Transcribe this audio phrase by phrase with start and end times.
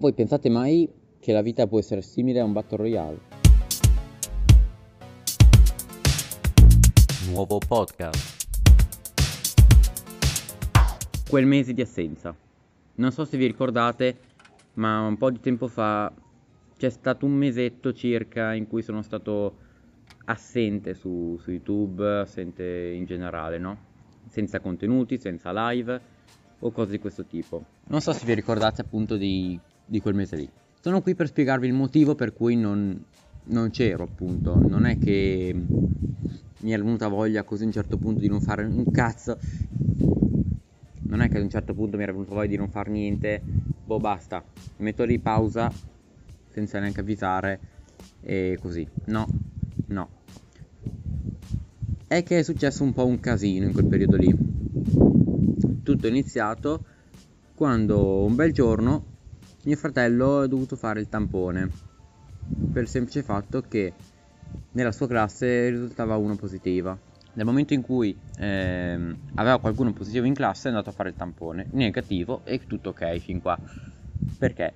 [0.00, 3.18] Voi pensate mai che la vita può essere simile a un Battle Royale?
[7.28, 8.46] Nuovo podcast.
[11.28, 12.34] Quel mese di assenza.
[12.94, 14.16] Non so se vi ricordate,
[14.74, 16.10] ma un po' di tempo fa
[16.78, 19.54] c'è stato un mesetto circa in cui sono stato
[20.24, 23.76] assente su, su YouTube, assente in generale, no?
[24.30, 26.00] Senza contenuti, senza live
[26.60, 27.62] o cose di questo tipo.
[27.88, 29.60] Non so se vi ricordate appunto di
[29.90, 30.48] di quel mese lì.
[30.80, 33.04] Sono qui per spiegarvi il motivo per cui non,
[33.46, 35.52] non c'ero appunto, non è che
[36.60, 39.36] mi è venuta voglia così a un certo punto di non fare un cazzo,
[41.02, 43.42] non è che ad un certo punto mi era venuta voglia di non fare niente,
[43.84, 44.44] boh basta,
[44.76, 45.72] metto lì pausa
[46.50, 47.60] senza neanche avvisare
[48.20, 49.26] e così, no,
[49.86, 50.08] no.
[52.06, 54.34] È che è successo un po' un casino in quel periodo lì.
[55.82, 56.84] Tutto è iniziato
[57.54, 59.09] quando un bel giorno
[59.62, 61.70] mio fratello ha dovuto fare il tampone
[62.72, 63.92] per il semplice fatto che
[64.72, 66.96] nella sua classe risultava uno positiva.
[67.34, 71.16] Nel momento in cui ehm, aveva qualcuno positivo in classe è andato a fare il
[71.16, 73.58] tampone, negativo e tutto ok fin qua.
[74.38, 74.72] Perché?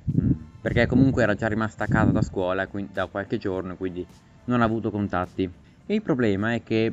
[0.61, 4.07] Perché comunque era già rimasta a casa da scuola da qualche giorno, quindi
[4.47, 5.51] non ha avuto contatti.
[5.87, 6.93] E il problema è che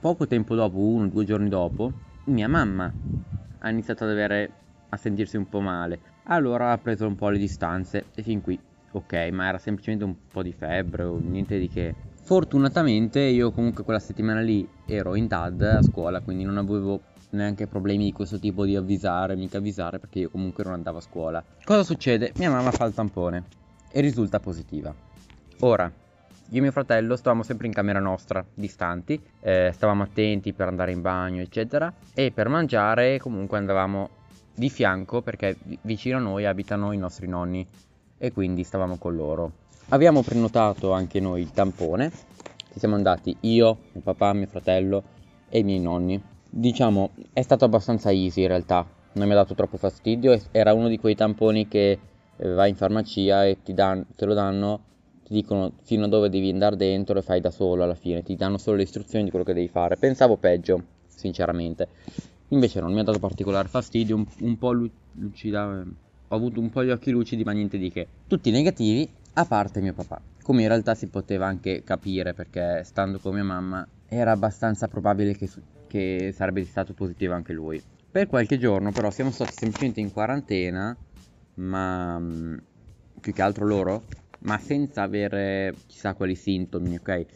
[0.00, 1.92] poco tempo dopo, uno o due giorni dopo,
[2.26, 2.92] mia mamma
[3.58, 4.52] ha iniziato ad avere
[4.90, 8.58] a sentirsi un po' male allora ha preso un po' le distanze e fin qui
[8.92, 11.94] ok, ma era semplicemente un po' di febbre o niente di che.
[12.22, 17.66] Fortunatamente io comunque quella settimana lì ero in DAD a scuola, quindi non avevo neanche
[17.66, 21.44] problemi di questo tipo di avvisare, mica avvisare perché io comunque non andavo a scuola.
[21.64, 22.32] Cosa succede?
[22.36, 23.44] Mia mamma fa il tampone
[23.90, 24.94] e risulta positiva.
[25.60, 25.90] Ora,
[26.50, 30.92] io e mio fratello stavamo sempre in camera nostra, distanti, eh, stavamo attenti per andare
[30.92, 34.08] in bagno, eccetera, e per mangiare comunque andavamo
[34.54, 37.66] di fianco perché vicino a noi abitano i nostri nonni
[38.16, 39.52] e quindi stavamo con loro.
[39.88, 42.10] Abbiamo prenotato anche noi il tampone,
[42.72, 45.02] ci siamo andati io, mio papà, mio fratello
[45.48, 46.20] e i miei nonni.
[46.48, 50.88] Diciamo, è stato abbastanza easy in realtà, non mi ha dato troppo fastidio, era uno
[50.88, 51.98] di quei tamponi che
[52.36, 54.80] eh, vai in farmacia e dan- te lo danno,
[55.24, 58.36] ti dicono fino a dove devi andare dentro e fai da solo alla fine, ti
[58.36, 59.96] danno solo le istruzioni di quello che devi fare.
[59.96, 61.88] Pensavo peggio, sinceramente.
[62.54, 66.84] Invece non mi ha dato particolare fastidio, un, un po' lucida, ho avuto un po'
[66.84, 68.06] gli occhi lucidi ma niente di che.
[68.28, 70.22] Tutti negativi, a parte mio papà.
[70.40, 75.34] Come in realtà si poteva anche capire perché stando con mia mamma era abbastanza probabile
[75.34, 75.50] che,
[75.88, 77.82] che sarebbe stato positivo anche lui.
[78.08, 80.96] Per qualche giorno però siamo stati semplicemente in quarantena,
[81.54, 82.56] ma mm,
[83.20, 84.04] più che altro loro,
[84.40, 87.26] ma senza avere chissà quali sintomi, ok?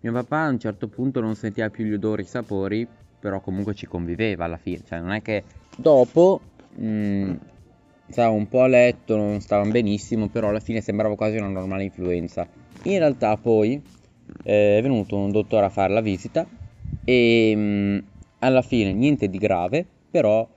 [0.00, 2.88] Mio papà a un certo punto non sentiva più gli odori i sapori,
[3.26, 5.42] però comunque ci conviveva alla fine, cioè non è che
[5.76, 6.42] dopo
[6.76, 7.34] mh, mm,
[8.08, 11.82] stava un po' a letto, non stavano benissimo, però alla fine sembrava quasi una normale
[11.82, 12.46] influenza.
[12.84, 13.82] In realtà poi
[14.44, 16.46] eh, è venuto un dottore a fare la visita
[17.04, 17.98] e mh, mm,
[18.38, 20.48] alla fine niente di grave, però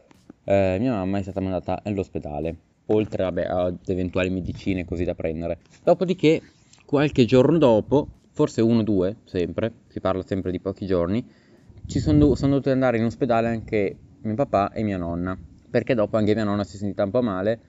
[0.44, 2.56] eh, mia mamma è stata mandata all'ospedale,
[2.86, 5.58] oltre vabbè, ad eventuali medicine così da prendere.
[5.84, 6.40] Dopodiché,
[6.86, 11.48] qualche giorno dopo, forse uno o due, sempre, si parla sempre di pochi giorni,
[11.90, 15.36] ci sono, sono dovuti andare in ospedale anche mio papà e mia nonna,
[15.72, 17.60] perché dopo anche mia nonna si è sentita un po' male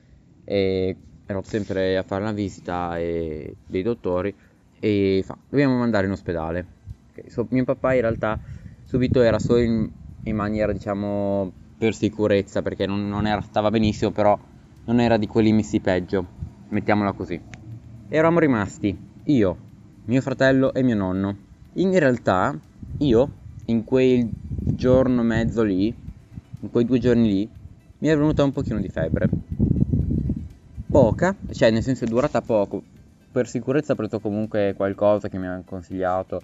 [0.44, 0.94] e
[1.24, 4.34] ero sempre a fare una visita e, dei dottori
[4.78, 6.66] e fa, dobbiamo mandare in ospedale.
[7.10, 8.38] Okay, so, mio papà in realtà
[8.84, 9.88] subito era solo in,
[10.24, 14.38] in maniera diciamo per sicurezza perché non, non era, stava benissimo però
[14.84, 16.26] non era di quelli messi peggio,
[16.68, 17.40] mettiamola così.
[18.10, 18.94] Eravamo rimasti
[19.24, 19.56] io,
[20.04, 21.36] mio fratello e mio nonno.
[21.74, 22.54] In realtà
[22.98, 23.38] io
[23.70, 24.28] in quel
[24.64, 25.94] giorno mezzo lì,
[26.60, 27.50] in quei due giorni lì,
[27.98, 29.30] mi è venuta un pochino di febbre.
[30.88, 32.82] Poca, cioè nel senso è durata poco.
[33.30, 36.42] Per sicurezza ho preso comunque qualcosa che mi hanno consigliato,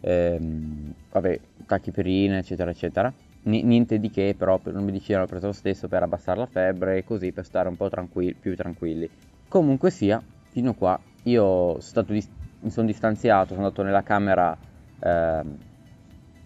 [0.00, 3.08] ehm, vabbè, tachipirina, eccetera, eccetera.
[3.44, 6.46] N- niente di che, però per una medicina l'ho preso lo stesso per abbassare la
[6.46, 9.10] febbre e così per stare un po' tranquilli, più tranquilli.
[9.48, 12.30] Comunque sia, fino a qua io sono dis-
[12.60, 14.58] mi sono distanziato, sono andato nella camera
[15.00, 15.56] ehm,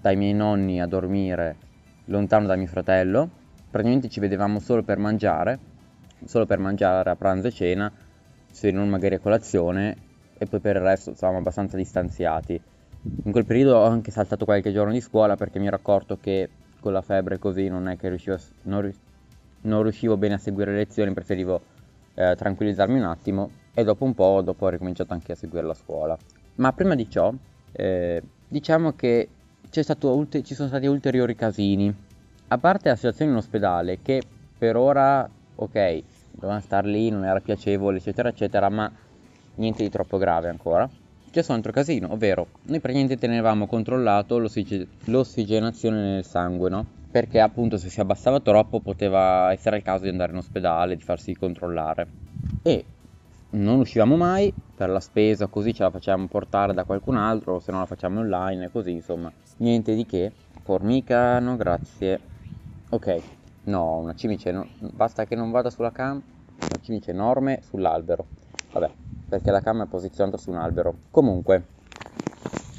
[0.03, 1.57] dai miei nonni a dormire
[2.07, 3.31] lontano da mio fratello.
[3.71, 5.59] Praticamente ci vedevamo solo per mangiare,
[6.25, 7.91] solo per mangiare a pranzo e cena,
[8.51, 9.97] se non magari a colazione,
[10.37, 12.61] e poi per il resto stavamo abbastanza distanziati.
[13.25, 16.49] In quel periodo ho anche saltato qualche giorno di scuola perché mi ero accorto che
[16.81, 18.93] con la febbre così non è che riuscivo, non,
[19.63, 21.63] non riuscivo bene a seguire le lezioni, preferivo
[22.15, 25.75] eh, tranquillizzarmi un attimo e dopo un po' dopo ho ricominciato anche a seguire la
[25.75, 26.17] scuola.
[26.57, 27.33] Ma prima di ciò,
[27.71, 29.29] eh, diciamo che
[30.03, 31.95] ulti- ci sono stati ulteriori casini.
[32.49, 34.23] A parte la situazione in ospedale, che
[34.59, 36.03] per ora, ok,
[36.33, 38.91] dovevamo star lì, non era piacevole, eccetera, eccetera, ma
[39.57, 40.89] niente di troppo grave ancora.
[41.31, 46.85] C'è un altro casino, ovvero noi praticamente tenevamo controllato l'ossig- l'ossigenazione nel sangue, no?
[47.11, 51.03] Perché appunto se si abbassava troppo poteva essere il caso di andare in ospedale, di
[51.03, 52.07] farsi controllare.
[52.63, 52.85] E
[53.53, 57.73] non uscivamo mai per la spesa, così ce la facciamo portare da qualcun altro, se
[57.73, 60.33] no la facciamo online, così insomma, niente di che.
[60.63, 62.21] Formica, no grazie.
[62.91, 63.21] Ok,
[63.65, 66.21] no, una cimice, no, basta che non vada sulla cam,
[66.57, 68.27] una cimice enorme sull'albero.
[68.73, 68.91] Vabbè,
[69.29, 70.95] perché la cam è posizionata su un albero.
[71.11, 71.65] Comunque,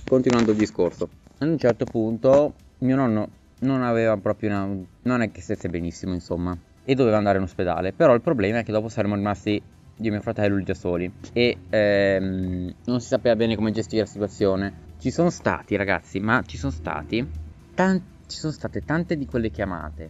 [0.08, 1.10] continuando il discorso,
[1.40, 3.28] ad un certo punto mio nonno
[3.60, 4.68] non aveva proprio una...
[5.04, 7.92] non è che stesse benissimo, insomma, e doveva andare in ospedale.
[7.92, 9.62] Però il problema è che dopo saremmo rimasti
[9.96, 14.08] e mio fratello lì da soli e ehm, non si sapeva bene come gestire la
[14.08, 14.74] situazione.
[14.98, 17.26] Ci sono stati, ragazzi, ma ci sono stati
[17.74, 20.10] tanti, ci sono state tante di quelle chiamate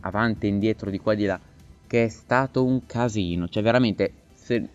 [0.00, 1.40] avanti e indietro di qua e di là
[1.86, 4.68] che è stato un casino, cioè veramente se,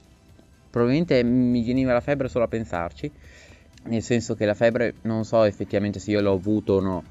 [0.69, 3.11] probabilmente mi veniva la febbre solo a pensarci,
[3.83, 7.03] nel senso che la febbre non so effettivamente se io l'ho avuto o no,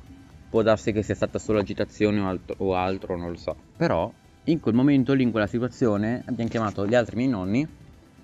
[0.49, 4.13] può darsi che sia stata solo agitazione o altro, o altro non lo so, però
[4.45, 7.79] in quel momento lì, in quella situazione, abbiamo chiamato gli altri miei nonni,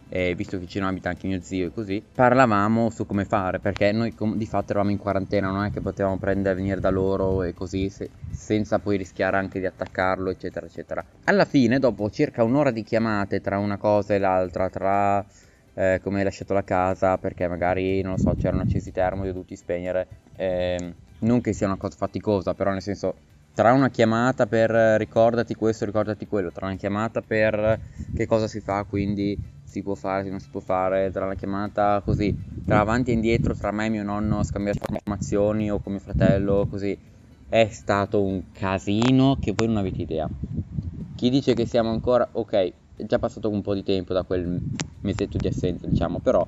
[0.08, 3.90] e visto che vicino abita anche mio zio e così, parlavamo su come fare, perché
[3.92, 6.90] noi com- di fatto eravamo in quarantena, non è che potevamo prendere e venire da
[6.90, 11.04] loro e così, se- senza poi rischiare anche di attaccarlo, eccetera, eccetera.
[11.24, 15.26] Alla fine, dopo circa un'ora di chiamate tra una cosa e l'altra, tra
[15.74, 19.24] eh, come hai lasciato la casa, perché magari, non lo so, c'erano accesi i termos,
[19.24, 23.22] li ho dovuti spegnere, eh, non che sia una cosa faticosa, però nel senso
[23.56, 27.80] tra una chiamata per ricordati questo, ricordati quello, tra una chiamata per
[28.12, 31.34] che cosa si fa, quindi si può fare, se non si può fare, tra la
[31.34, 32.36] chiamata così,
[32.66, 36.66] tra avanti e indietro, tra me e mio nonno, scambiare informazioni o con mio fratello,
[36.68, 36.98] così,
[37.48, 40.30] è stato un casino che voi non avete idea.
[41.14, 44.60] Chi dice che siamo ancora, ok, è già passato un po' di tempo da quel
[45.00, 46.46] mesetto di assenza, diciamo, però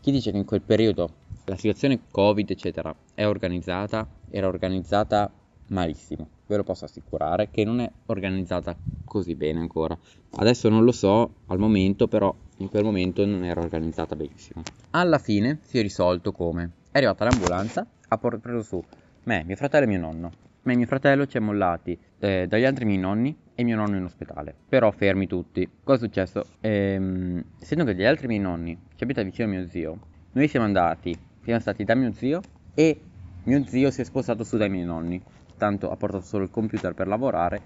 [0.00, 1.10] chi dice che in quel periodo
[1.44, 5.30] la situazione Covid, eccetera, è organizzata, era organizzata
[5.70, 6.28] malissimo.
[6.46, 9.98] Ve lo posso assicurare che non è organizzata così bene ancora.
[10.36, 14.64] Adesso non lo so al momento, però in quel momento non era organizzata benissimo.
[14.90, 16.70] Alla fine si è risolto come?
[16.90, 18.84] È arrivata l'ambulanza, ha preso su
[19.24, 20.30] me, mio fratello e mio nonno.
[20.62, 23.96] Me e mio fratello ci ha mollati eh, dagli altri miei nonni e mio nonno
[23.96, 24.54] in ospedale.
[24.68, 25.68] Però fermi tutti.
[25.82, 26.44] Cosa è successo?
[26.60, 29.98] Ehm, essendo che gli altri miei nonni ci abita vicino a mio zio,
[30.32, 32.40] noi siamo andati, siamo stati da mio zio
[32.74, 33.00] e
[33.44, 35.22] mio zio si è spostato su dai miei nonni
[35.60, 37.60] tanto ha portato solo il computer per lavorare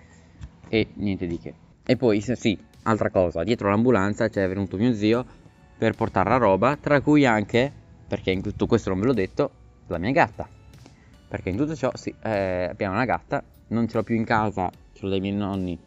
[0.68, 1.54] e niente di che.
[1.86, 5.24] E poi, sì, altra cosa, dietro l'ambulanza c'è venuto mio zio
[5.78, 7.70] per portare la roba, tra cui anche,
[8.08, 9.50] perché in tutto questo non ve l'ho detto,
[9.86, 10.48] la mia gatta.
[11.28, 14.70] Perché in tutto ciò, sì, eh, abbiamo una gatta, non ce l'ho più in casa,
[14.92, 15.78] ce l'ho dai miei nonni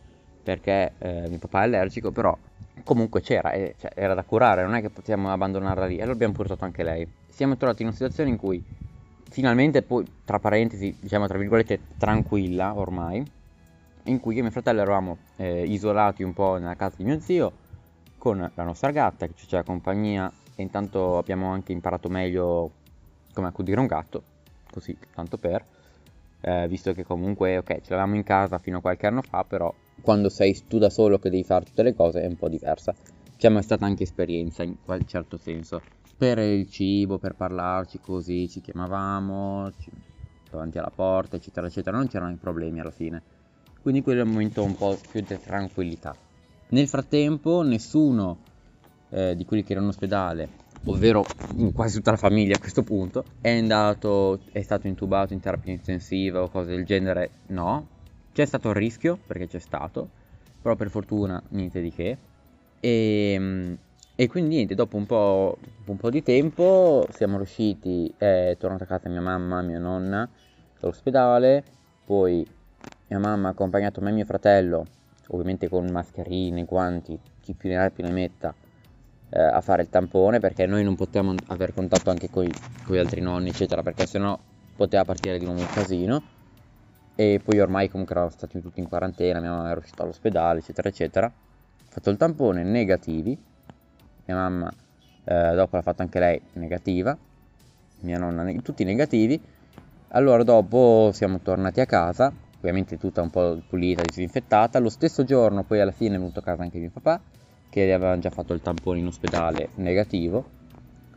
[0.47, 2.37] perché eh, mio papà è allergico, però
[2.85, 6.33] comunque c'era, e, cioè, era da curare, non è che potevamo abbandonarla lì, e l'abbiamo
[6.33, 7.05] portato anche lei.
[7.27, 8.63] Siamo trovati in una situazione in cui
[9.29, 13.24] finalmente poi, tra parentesi, diciamo tra virgolette, tranquilla ormai,
[14.03, 17.19] in cui io e mio fratello eravamo eh, isolati un po' nella casa di mio
[17.19, 17.51] zio,
[18.18, 22.71] con la nostra gatta che ci faceva compagnia e intanto abbiamo anche imparato meglio
[23.33, 24.24] come accudire un gatto,
[24.71, 25.63] così, tanto per,
[26.41, 29.73] eh, visto che comunque, ok, ce l'avevamo in casa fino a qualche anno fa, però
[30.01, 32.95] quando sei tu da solo che devi fare tutte le cose è un po' diversa.
[33.35, 35.81] Diciamo è stata anche esperienza in qual certo senso
[36.18, 39.92] per il cibo, per parlarci così, ci chiamavamo ci,
[40.50, 43.21] davanti alla porta, eccetera, eccetera, non c'erano i problemi alla fine.
[43.81, 46.16] Quindi quello è un momento un po' più di tranquillità.
[46.69, 48.38] Nel frattempo nessuno
[49.12, 50.50] eh, di quelli che erano in ospedale,
[50.86, 51.24] ovvero
[51.74, 56.42] quasi tutta la famiglia a questo punto, è andato, è stato intubato in terapia intensiva
[56.42, 57.88] o cose del genere, no.
[58.33, 60.09] C'è stato il rischio, perché c'è stato,
[60.62, 62.18] però per fortuna niente di che.
[62.80, 63.78] E ehm,
[64.19, 68.88] e quindi niente, dopo un po', un po', di tempo siamo riusciti, è tornata a
[68.88, 70.28] casa mia mamma, mia nonna
[70.80, 71.64] dall'ospedale,
[72.04, 72.44] poi
[73.09, 74.88] mia mamma ha accompagnato me e mio fratello,
[75.28, 78.56] ovviamente con mascherine, guanti, chi più ne ha più ne metta,
[79.30, 83.21] eh, a fare il tampone perché noi non potevamo avere contatto anche con gli altri
[83.21, 84.36] nonni, eccetera, perché sennò
[84.76, 86.24] poteva partire di nuovo un casino.
[87.16, 90.90] E poi ormai comunque eravamo stati tutti in quarantena, mia mamma era uscita all'ospedale, eccetera,
[90.90, 91.28] eccetera.
[91.28, 93.46] Ho fatto il tampone negativi
[94.27, 94.71] mia mamma
[95.25, 97.17] eh, dopo l'ha fatto anche lei negativa,
[98.01, 99.39] mia nonna tutti negativi.
[100.09, 104.79] Allora dopo siamo tornati a casa, ovviamente tutta un po' pulita, disinfettata.
[104.79, 107.19] Lo stesso giorno poi alla fine è venuto a casa anche mio papà,
[107.69, 110.55] che aveva già fatto il tampone in ospedale negativo.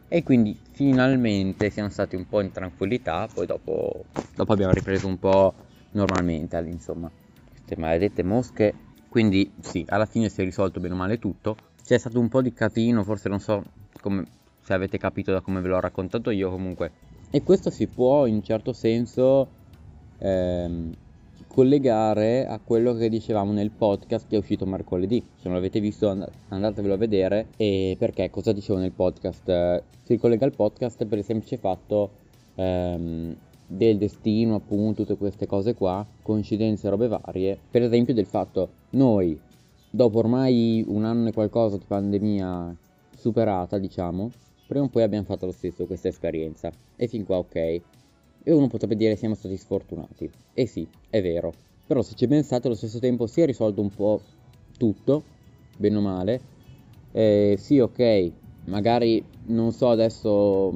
[0.09, 5.19] E quindi finalmente siamo stati un po' in tranquillità, poi dopo, dopo abbiamo ripreso un
[5.19, 5.55] po'
[5.93, 7.09] normalmente, insomma.
[7.49, 8.75] Queste maledette mosche
[9.09, 11.57] Quindi sì, alla fine si è risolto bene o male tutto.
[11.91, 13.65] C'è stato un po' di casino, forse non so
[14.01, 14.25] come,
[14.63, 16.93] se avete capito da come ve l'ho raccontato io comunque.
[17.33, 19.49] E questo si può in certo senso
[20.19, 20.95] ehm,
[21.49, 25.21] collegare a quello che dicevamo nel podcast che è uscito mercoledì.
[25.35, 27.49] Se non l'avete visto and- andatevelo a vedere.
[27.57, 29.83] E perché cosa dicevo nel podcast?
[30.05, 32.11] Si ricollega al podcast per il semplice fatto
[32.55, 37.59] ehm, del destino, appunto, tutte queste cose qua, coincidenze robe varie.
[37.69, 39.37] Per esempio del fatto, noi,
[39.91, 42.75] dopo ormai un anno e qualcosa di pandemia
[43.17, 44.31] superata, diciamo,
[44.67, 46.71] prima o poi abbiamo fatto lo stesso questa esperienza.
[46.97, 47.55] E fin qua ok.
[47.55, 50.31] E uno potrebbe dire siamo stati sfortunati.
[50.55, 51.53] E sì, è vero.
[51.87, 54.21] Però se ci pensate allo stesso tempo si è risolto un po'
[54.79, 55.23] tutto,
[55.77, 56.41] bene o male.
[57.13, 58.33] Eh, sì, ok,
[58.67, 60.73] magari non so adesso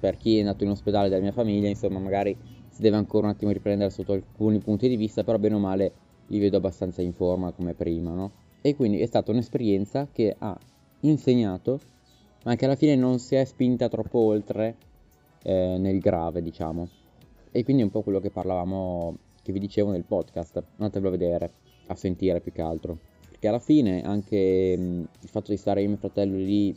[0.00, 2.36] per chi è nato in ospedale della mia famiglia, insomma, magari
[2.68, 5.92] si deve ancora un attimo riprendere sotto alcuni punti di vista, però bene o male
[6.26, 8.32] li vedo abbastanza in forma come prima, no?
[8.60, 10.58] E quindi è stata un'esperienza che ha
[11.00, 11.80] insegnato,
[12.44, 14.76] ma che alla fine non si è spinta troppo oltre
[15.42, 16.88] eh, nel grave, diciamo.
[17.50, 21.16] E quindi è un po' quello che parlavamo, che vi dicevo nel podcast, andatevelo a
[21.16, 21.52] vedere,
[21.86, 22.98] a sentire più che altro.
[23.28, 26.76] Perché alla fine anche mh, il fatto di stare io e mio fratello lì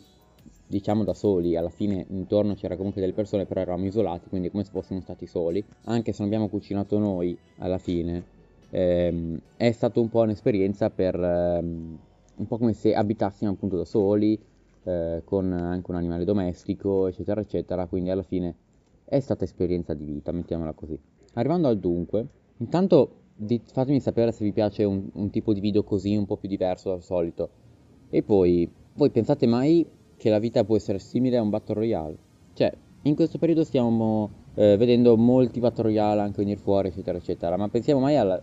[0.68, 4.64] diciamo da soli, alla fine intorno c'era comunque delle persone, però eravamo isolati, quindi come
[4.64, 8.24] se fossimo stati soli, anche se non abbiamo cucinato noi alla fine,
[8.72, 12.00] ehm, è stata un po' un'esperienza per ehm,
[12.36, 14.40] un po' come se abitassimo appunto da soli,
[14.84, 18.56] eh, con anche un animale domestico, eccetera, eccetera, quindi alla fine
[19.06, 20.98] è stata esperienza di vita, mettiamola così.
[21.34, 22.26] Arrivando al dunque,
[22.58, 26.38] intanto di, fatemi sapere se vi piace un, un tipo di video così, un po'
[26.38, 27.50] più diverso dal solito.
[28.10, 29.86] E poi, voi pensate mai
[30.18, 32.18] che la vita può essere simile a un Battle Royale.
[32.54, 32.74] Cioè,
[33.04, 37.58] in questo periodo stiamo eh, vedendo molti Battle Royale anche venire fuori, eccetera, eccetera.
[37.58, 38.42] Ma pensiamo mai alla,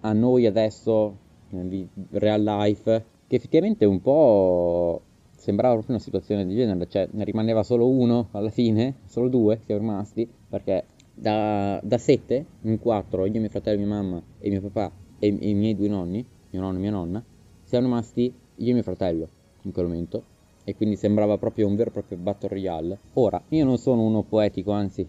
[0.00, 1.16] a noi adesso,
[1.50, 5.02] nel real life, che effettivamente un po'
[5.36, 6.88] sembrava proprio una situazione di genere.
[6.88, 12.44] Cioè, ne rimaneva solo uno alla fine, solo due siamo rimasti, perché da, da sette,
[12.62, 15.88] in quattro, io, mio fratello, mia mamma e mio papà e, e i miei due
[15.88, 17.24] nonni, mio nonno e mia nonna,
[17.62, 19.28] siamo rimasti io e mio fratello
[19.62, 20.22] in quel momento
[20.64, 22.98] e quindi sembrava proprio un vero e proprio battle royale.
[23.14, 25.08] Ora, io non sono uno poetico, anzi,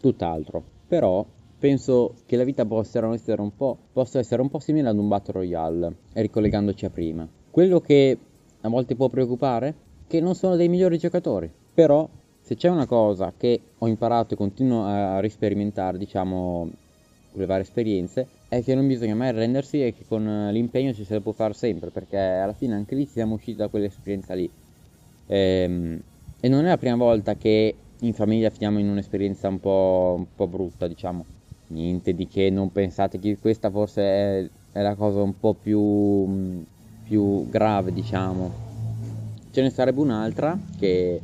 [0.00, 1.24] tutt'altro, però
[1.58, 5.08] penso che la vita possa essere un po', possa essere un po' simile ad un
[5.08, 7.28] battle royale, e ricollegandoci a prima.
[7.50, 8.16] Quello che
[8.60, 9.74] a volte può preoccupare,
[10.06, 12.08] che non sono dei migliori giocatori, però
[12.40, 16.70] se c'è una cosa che ho imparato e continuo a risperimentare, diciamo,
[17.30, 21.04] con le varie esperienze, è che non bisogna mai arrendersi e che con l'impegno ci
[21.04, 24.50] si può fare sempre, perché alla fine anche lì siamo usciti da quell'esperienza lì.
[25.26, 26.00] Ehm,
[26.40, 30.26] e non è la prima volta che in famiglia finiamo in un'esperienza un po', un
[30.34, 31.24] po', brutta, diciamo.
[31.70, 36.64] Niente di che, non pensate che questa forse è, è la cosa un po' più,
[37.02, 38.50] più grave, diciamo.
[39.50, 41.20] Ce ne sarebbe un'altra che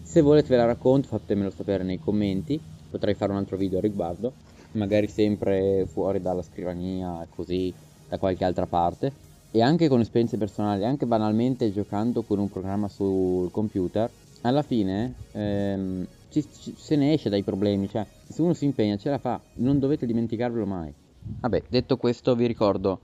[0.00, 3.80] se volete ve la racconto fatemelo sapere nei commenti, potrei fare un altro video a
[3.80, 4.32] riguardo,
[4.72, 7.72] magari sempre fuori dalla scrivania, così
[8.08, 9.12] da qualche altra parte
[9.50, 15.14] e anche con esperienze personali, anche banalmente giocando con un programma sul computer, alla fine
[15.32, 19.18] ehm, ci, ci, se ne esce dai problemi, cioè se uno si impegna ce la
[19.18, 20.92] fa, non dovete dimenticarvelo mai.
[21.40, 23.00] Vabbè, detto questo vi ricordo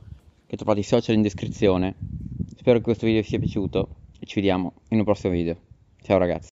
[0.46, 1.94] che trovate i social in descrizione,
[2.56, 5.56] spero che questo video vi sia piaciuto e ci vediamo in un prossimo video.
[6.02, 6.44] Ciao ragazzi.